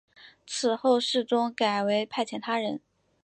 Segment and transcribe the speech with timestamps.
[0.47, 2.81] 此后世宗改为派遣他人。